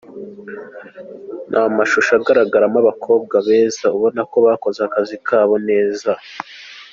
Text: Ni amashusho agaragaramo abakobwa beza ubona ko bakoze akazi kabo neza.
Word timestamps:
Ni 1.49 1.57
amashusho 1.69 2.11
agaragaramo 2.19 2.77
abakobwa 2.83 3.35
beza 3.47 3.85
ubona 3.97 4.21
ko 4.31 4.37
bakoze 4.47 4.79
akazi 4.87 5.15
kabo 5.27 5.55
neza. 5.69 6.11